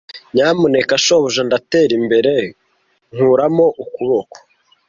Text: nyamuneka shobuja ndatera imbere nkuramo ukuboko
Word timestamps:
nyamuneka 0.33 0.93
shobuja 1.05 1.41
ndatera 1.47 1.93
imbere 1.99 2.33
nkuramo 3.13 3.65
ukuboko 3.83 4.35